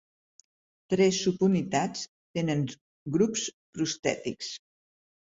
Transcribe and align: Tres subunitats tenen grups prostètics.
Tres 0.93 1.17
subunitats 1.25 2.01
tenen 2.37 2.63
grups 3.17 3.43
prostètics. 3.77 4.49